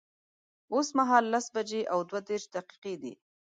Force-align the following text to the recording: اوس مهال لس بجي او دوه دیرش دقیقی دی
اوس 0.73 0.87
مهال 0.97 1.25
لس 1.33 1.45
بجي 1.55 1.81
او 1.93 1.99
دوه 2.09 2.19
دیرش 2.27 2.45
دقیقی 2.55 2.95
دی 3.01 3.13